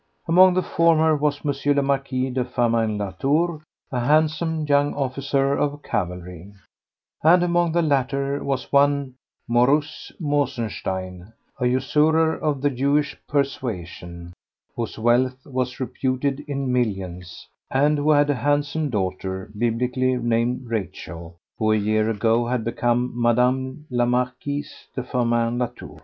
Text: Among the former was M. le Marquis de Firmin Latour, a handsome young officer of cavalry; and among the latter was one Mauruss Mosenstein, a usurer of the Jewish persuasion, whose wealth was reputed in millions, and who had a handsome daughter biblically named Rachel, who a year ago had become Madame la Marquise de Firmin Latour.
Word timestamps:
Among 0.27 0.55
the 0.55 0.63
former 0.63 1.15
was 1.15 1.41
M. 1.45 1.75
le 1.75 1.81
Marquis 1.83 2.31
de 2.31 2.43
Firmin 2.43 2.97
Latour, 2.97 3.61
a 3.91 3.99
handsome 3.99 4.65
young 4.67 4.95
officer 4.95 5.53
of 5.53 5.83
cavalry; 5.83 6.55
and 7.23 7.43
among 7.43 7.71
the 7.73 7.83
latter 7.83 8.43
was 8.43 8.71
one 8.73 9.13
Mauruss 9.47 10.11
Mosenstein, 10.19 11.33
a 11.59 11.67
usurer 11.67 12.35
of 12.35 12.63
the 12.63 12.71
Jewish 12.71 13.15
persuasion, 13.29 14.33
whose 14.75 14.97
wealth 14.97 15.45
was 15.45 15.79
reputed 15.79 16.39
in 16.47 16.73
millions, 16.73 17.47
and 17.69 17.99
who 17.99 18.09
had 18.09 18.31
a 18.31 18.41
handsome 18.41 18.89
daughter 18.89 19.51
biblically 19.55 20.17
named 20.17 20.65
Rachel, 20.67 21.35
who 21.59 21.73
a 21.73 21.77
year 21.77 22.09
ago 22.09 22.47
had 22.47 22.63
become 22.63 23.11
Madame 23.13 23.85
la 23.91 24.05
Marquise 24.05 24.87
de 24.95 25.03
Firmin 25.03 25.59
Latour. 25.59 25.99